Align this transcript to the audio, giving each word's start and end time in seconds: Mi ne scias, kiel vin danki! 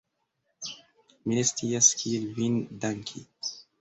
Mi 1.25 1.37
ne 1.39 1.43
scias, 1.49 1.91
kiel 2.01 2.25
vin 2.39 2.57
danki! 2.87 3.23